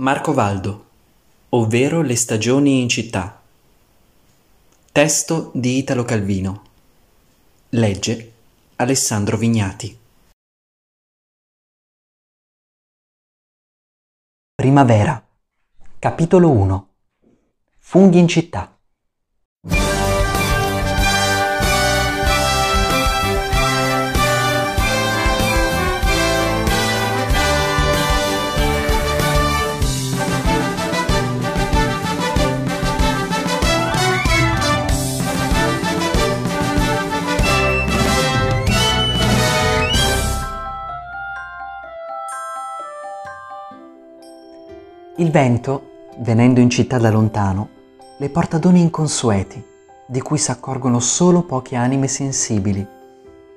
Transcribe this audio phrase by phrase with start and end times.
[0.00, 0.86] Marco Valdo,
[1.50, 3.38] ovvero Le stagioni in città.
[4.92, 6.64] Testo di Italo Calvino.
[7.68, 8.32] Legge
[8.76, 9.98] Alessandro Vignati.
[14.54, 15.22] Primavera.
[15.98, 16.88] Capitolo 1.
[17.78, 18.74] Funghi in città.
[45.20, 47.68] Il vento, venendo in città da lontano,
[48.16, 49.62] le porta doni inconsueti,
[50.06, 52.86] di cui s'accorgono solo poche anime sensibili,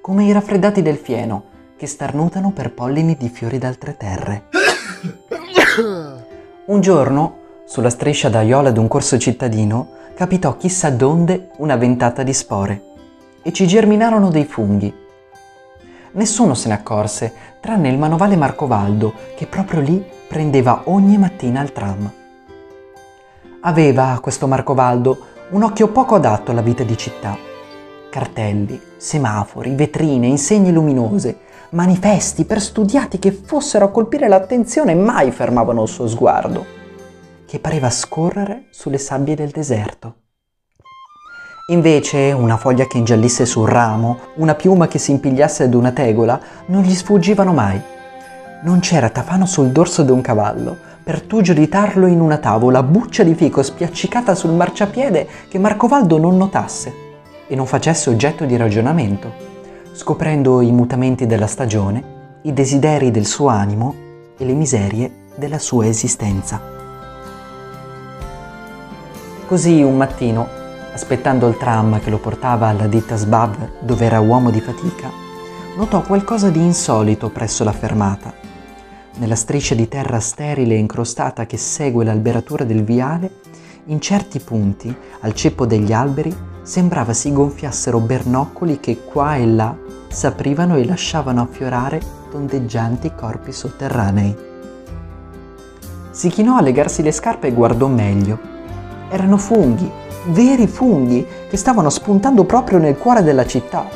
[0.00, 4.44] come i raffreddati del fieno che starnutano per pollini di fiori d'altre terre.
[6.66, 12.82] Un giorno, sulla striscia d'aiola d'un corso cittadino, capitò chissà donde una ventata di spore
[13.42, 14.94] e ci germinarono dei funghi.
[16.12, 21.72] Nessuno se ne accorse, tranne il manovale Marcovaldo, che proprio lì prendeva ogni mattina il
[21.72, 22.12] tram.
[23.62, 27.36] Aveva, questo Marcovaldo, un occhio poco adatto alla vita di città.
[28.10, 31.38] Cartelli, semafori, vetrine, insegne luminose,
[31.70, 36.64] manifesti perstudiati che fossero a colpire l'attenzione mai fermavano il suo sguardo,
[37.46, 40.14] che pareva scorrere sulle sabbie del deserto.
[41.70, 46.40] Invece una foglia che ingiallisse sul ramo, una piuma che si impigliasse ad una tegola,
[46.66, 47.96] non gli sfuggivano mai
[48.60, 53.22] non c'era tafano sul dorso di un cavallo per tu giuditarlo in una tavola, buccia
[53.22, 56.92] di fico spiaccicata sul marciapiede che Marcovaldo non notasse
[57.46, 59.32] e non facesse oggetto di ragionamento,
[59.92, 63.94] scoprendo i mutamenti della stagione, i desideri del suo animo
[64.36, 66.60] e le miserie della sua esistenza.
[69.46, 70.46] Così un mattino,
[70.92, 75.10] aspettando il tram che lo portava alla ditta Sbav dove era uomo di fatica,
[75.78, 78.37] notò qualcosa di insolito presso la fermata
[79.18, 83.30] nella striscia di terra sterile e incrostata che segue l'alberatura del viale,
[83.86, 89.76] in certi punti, al ceppo degli alberi, sembrava si gonfiassero bernoccoli che qua e là
[90.08, 94.36] s'aprivano e lasciavano affiorare tondeggianti corpi sotterranei.
[96.10, 98.38] Si chinò a legarsi le scarpe e guardò meglio.
[99.08, 99.90] Erano funghi,
[100.26, 103.88] veri funghi, che stavano spuntando proprio nel cuore della città.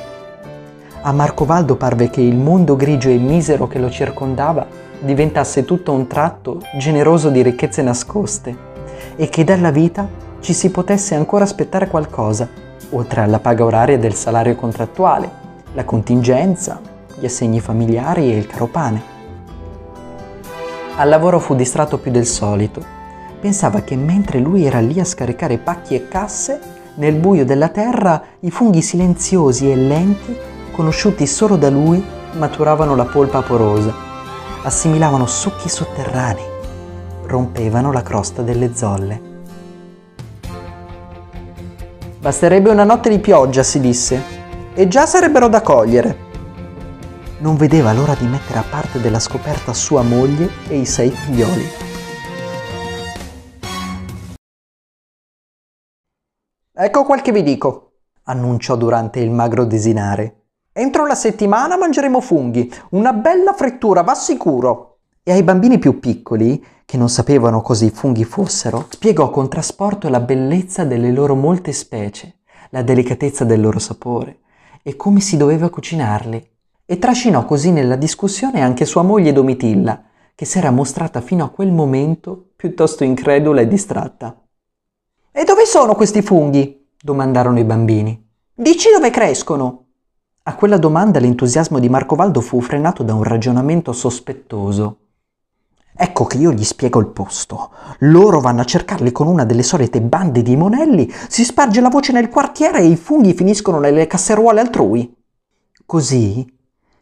[1.02, 6.06] A Marcovaldo parve che il mondo grigio e misero che lo circondava diventasse tutto un
[6.06, 8.70] tratto generoso di ricchezze nascoste
[9.16, 10.08] e che dalla vita
[10.40, 12.48] ci si potesse ancora aspettare qualcosa,
[12.90, 15.40] oltre alla paga oraria del salario contrattuale,
[15.74, 16.80] la contingenza,
[17.18, 19.10] gli assegni familiari e il caro pane.
[20.96, 23.00] Al lavoro fu distratto più del solito.
[23.40, 26.60] Pensava che mentre lui era lì a scaricare pacchi e casse,
[26.94, 30.36] nel buio della terra i funghi silenziosi e lenti,
[30.70, 34.10] conosciuti solo da lui, maturavano la polpa porosa
[34.62, 36.44] assimilavano succhi sotterranei,
[37.24, 39.30] rompevano la crosta delle zolle.
[42.20, 44.22] Basterebbe una notte di pioggia, si disse,
[44.74, 46.30] e già sarebbero da cogliere.
[47.38, 51.66] Non vedeva l'ora di mettere a parte della scoperta sua moglie e i sei figlioli.
[56.74, 57.94] Ecco quel che vi dico,
[58.24, 60.41] annunciò durante il magro desinare.
[60.74, 65.00] Entro la settimana mangeremo funghi, una bella frittura, va sicuro.
[65.22, 70.08] E ai bambini più piccoli, che non sapevano cosa i funghi fossero, spiegò con trasporto
[70.08, 72.38] la bellezza delle loro molte specie,
[72.70, 74.38] la delicatezza del loro sapore
[74.82, 76.50] e come si doveva cucinarli.
[76.84, 81.70] E trascinò così nella discussione anche sua moglie Domitilla, che s'era mostrata fino a quel
[81.70, 84.42] momento piuttosto incredula e distratta.
[85.30, 86.88] E dove sono questi funghi?
[87.00, 88.30] domandarono i bambini.
[88.54, 89.91] Dici dove crescono?
[90.44, 94.96] A quella domanda l'entusiasmo di Marcovaldo fu frenato da un ragionamento sospettoso.
[95.94, 97.70] Ecco che io gli spiego il posto.
[98.00, 102.10] Loro vanno a cercarli con una delle solite bande di monelli, si sparge la voce
[102.10, 105.14] nel quartiere e i funghi finiscono nelle casseruole altrui.
[105.86, 106.44] Così,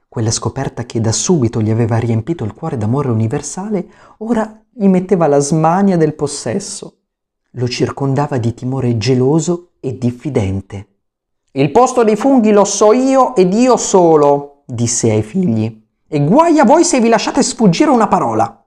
[0.06, 3.88] quella scoperta che da subito gli aveva riempito il cuore d'amore universale,
[4.18, 6.98] ora gli metteva la smania del possesso.
[7.52, 10.89] Lo circondava di timore geloso e diffidente.
[11.52, 16.60] Il posto dei funghi lo so io ed io solo, disse ai figli, e guai
[16.60, 18.64] a voi se vi lasciate sfuggire una parola.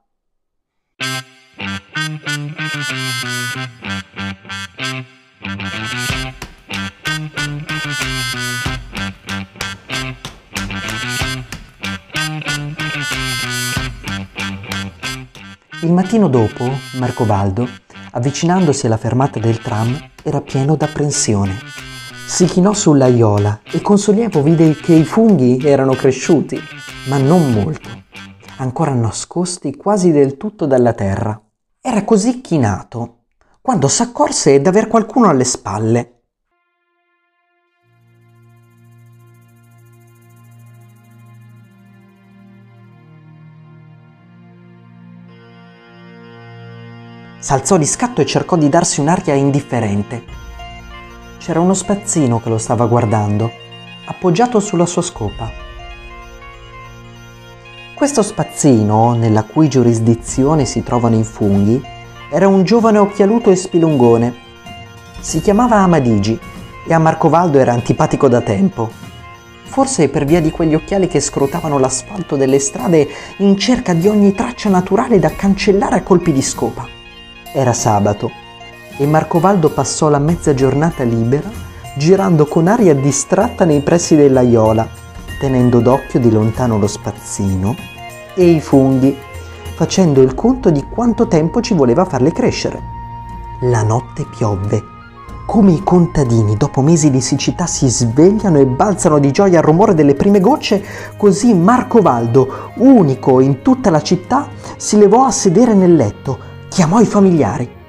[15.80, 17.66] Il mattino dopo, Marcovaldo,
[18.10, 21.83] avvicinandosi alla fermata del tram, era pieno d'apprensione.
[22.26, 26.58] Si chinò sull'aiola e con sollievo vide che i funghi erano cresciuti,
[27.08, 27.88] ma non molto,
[28.56, 31.40] ancora nascosti quasi del tutto dalla terra.
[31.80, 33.18] Era così chinato
[33.60, 36.22] quando s'accorse d'aver qualcuno alle spalle.
[47.38, 50.53] S'alzò di scatto e cercò di darsi un'aria indifferente.
[51.44, 53.52] C'era uno spazzino che lo stava guardando,
[54.06, 55.52] appoggiato sulla sua scopa.
[57.94, 61.84] Questo spazzino, nella cui giurisdizione si trovano i funghi,
[62.30, 64.34] era un giovane occhialuto e spilungone.
[65.20, 66.40] Si chiamava Amadigi
[66.88, 68.90] e a Marcovaldo era antipatico da tempo.
[69.64, 73.06] Forse per via di quegli occhiali che scrutavano l'asfalto delle strade
[73.40, 76.88] in cerca di ogni traccia naturale da cancellare a colpi di scopa.
[77.52, 78.43] Era sabato
[78.96, 84.86] e Marcovaldo passò la mezza giornata libera girando con aria distratta nei pressi dell'aiola,
[85.38, 87.74] tenendo d'occhio di lontano lo spazzino
[88.34, 89.16] e i funghi,
[89.74, 92.82] facendo il conto di quanto tempo ci voleva farli crescere.
[93.62, 94.92] La notte piovve.
[95.46, 99.94] Come i contadini dopo mesi di siccità si svegliano e balzano di gioia al rumore
[99.94, 100.82] delle prime gocce,
[101.16, 106.38] così Marcovaldo, unico in tutta la città, si levò a sedere nel letto,
[106.68, 107.82] chiamò i familiari.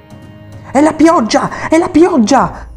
[0.76, 1.68] È la pioggia!
[1.70, 2.68] È la pioggia!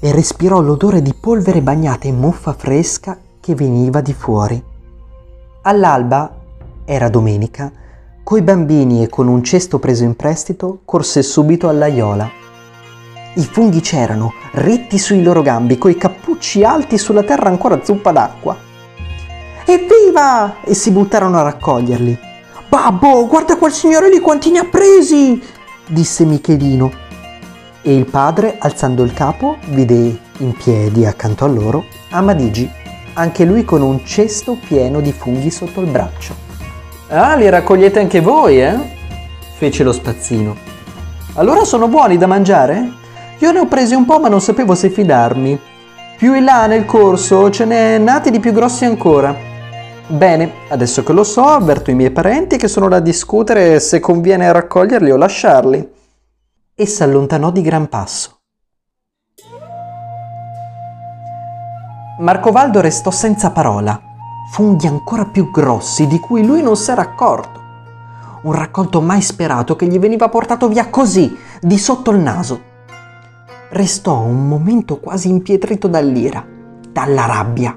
[0.00, 4.60] E respirò l'odore di polvere bagnata in muffa fresca che veniva di fuori.
[5.62, 6.28] All'alba,
[6.84, 7.70] era domenica,
[8.24, 12.28] coi bambini e con un cesto preso in prestito, corse subito all'aiola.
[13.34, 18.56] I funghi c'erano, ritti sui loro gambi, coi cappucci alti sulla terra ancora zuppa d'acqua.
[19.64, 20.62] Evviva!
[20.64, 22.18] E si buttarono a raccoglierli.
[22.68, 25.40] Babbo, guarda quel signore lì quanti ne ha presi!
[25.86, 27.04] disse Michelino.
[27.88, 32.68] E il padre, alzando il capo, vide in piedi accanto a loro Amadigi,
[33.12, 36.34] anche lui con un cesto pieno di funghi sotto il braccio.
[37.10, 38.76] Ah, li raccogliete anche voi, eh?
[39.56, 40.56] fece lo spazzino.
[41.34, 42.90] Allora sono buoni da mangiare?
[43.38, 45.56] Io ne ho presi un po', ma non sapevo se fidarmi.
[46.16, 49.32] Più in là nel corso ce n'è nati di più grossi ancora.
[50.08, 54.50] Bene, adesso che lo so, avverto i miei parenti che sono da discutere se conviene
[54.50, 55.94] raccoglierli o lasciarli.
[56.78, 58.40] E s'allontanò di gran passo.
[62.18, 63.98] Marcovaldo restò senza parola.
[64.52, 67.58] Funghi ancora più grossi di cui lui non s'era accorto.
[68.42, 72.60] Un raccolto mai sperato che gli veniva portato via così, di sotto il naso.
[73.70, 76.44] Restò un momento quasi impietrito dall'ira,
[76.92, 77.74] dalla rabbia.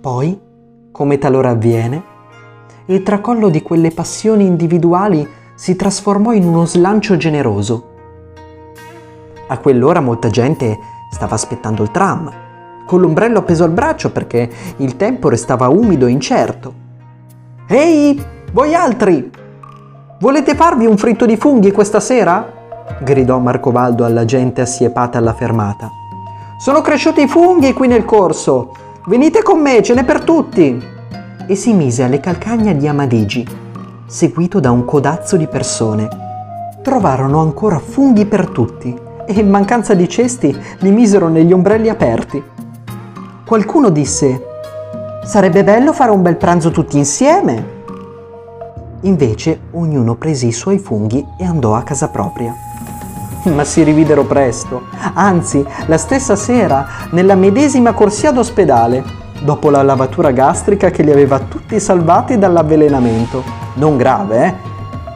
[0.00, 0.40] Poi
[0.90, 2.02] come talora avviene,
[2.86, 7.90] il tracollo di quelle passioni individuali si trasformò in uno slancio generoso.
[9.48, 10.78] A quell'ora molta gente
[11.10, 12.30] stava aspettando il tram,
[12.86, 16.74] con l'ombrello appeso al braccio perché il tempo restava umido e incerto.
[17.66, 18.22] Ehi,
[18.52, 19.30] voi altri!
[20.20, 22.60] Volete farvi un fritto di funghi questa sera?
[23.00, 25.90] gridò Marcovaldo alla gente assiepata alla fermata.
[26.58, 28.72] Sono cresciuti i funghi qui nel corso
[29.04, 30.80] Venite con me, ce n'è per tutti!
[31.48, 33.44] E si mise alle calcagna di Amadigi,
[34.12, 36.06] seguito da un codazzo di persone.
[36.82, 38.94] Trovarono ancora funghi per tutti
[39.26, 42.42] e in mancanza di cesti li misero negli ombrelli aperti.
[43.46, 44.48] Qualcuno disse,
[45.24, 47.80] sarebbe bello fare un bel pranzo tutti insieme.
[49.00, 52.54] Invece ognuno prese i suoi funghi e andò a casa propria.
[53.44, 54.82] ma si rividero presto,
[55.14, 59.02] anzi la stessa sera nella medesima corsia d'ospedale,
[59.42, 63.61] dopo la lavatura gastrica che li aveva tutti salvati dall'avvelenamento.
[63.74, 64.54] Non grave, eh?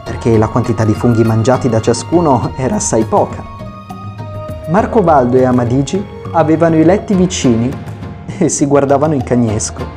[0.05, 3.45] Perché la quantità di funghi mangiati da ciascuno era assai poca.
[4.69, 7.71] Marco Baldo e Amadigi avevano i letti vicini
[8.39, 9.96] e si guardavano in cagnesco.